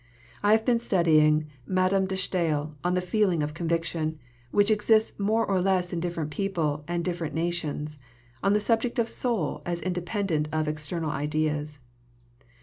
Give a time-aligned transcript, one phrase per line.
[0.41, 1.89] I have been studying Mad.
[1.91, 4.17] de Staël on the feeling of conviction,
[4.49, 7.99] which exists more or less in different people and different nations,
[8.41, 11.77] on the subject of soul as independent of external ideas.